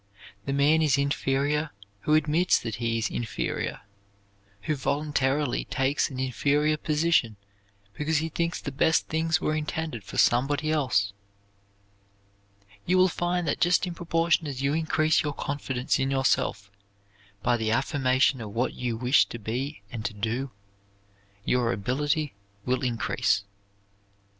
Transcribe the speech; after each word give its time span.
The 0.47 0.51
man 0.51 0.81
is 0.81 0.97
inferior 0.97 1.69
who 1.99 2.15
admits 2.15 2.57
that 2.59 2.77
he 2.77 2.97
is 2.97 3.07
inferior, 3.11 3.81
who 4.63 4.73
voluntarily 4.75 5.65
takes 5.65 6.09
an 6.09 6.19
inferior 6.19 6.75
position 6.77 7.35
because 7.93 8.17
he 8.17 8.29
thinks 8.29 8.59
the 8.59 8.71
best 8.71 9.07
things 9.09 9.39
were 9.39 9.53
intended 9.53 10.03
for 10.03 10.17
somebody 10.17 10.71
else. 10.71 11.13
You 12.83 12.97
will 12.97 13.09
find 13.09 13.47
that 13.47 13.61
just 13.61 13.85
in 13.85 13.93
proportion 13.93 14.47
as 14.47 14.59
you 14.63 14.73
increase 14.73 15.21
your 15.21 15.33
confidence 15.33 15.99
in 15.99 16.09
yourself 16.09 16.71
by 17.43 17.55
the 17.55 17.69
affirmation 17.69 18.41
of 18.41 18.49
what 18.49 18.73
you 18.73 18.97
wish 18.97 19.25
to 19.27 19.37
be 19.37 19.83
and 19.91 20.03
to 20.05 20.15
do, 20.15 20.49
your 21.45 21.71
ability 21.71 22.33
will 22.65 22.81
increase. 22.81 23.43